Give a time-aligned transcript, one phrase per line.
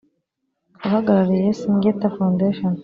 [0.85, 2.73] Abahagarariye Syngenta foundation